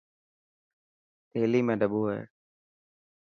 ٿيلي 1.31 1.61
۾ 1.69 1.73
ڏٻو 1.81 2.01
هي. 2.11 2.21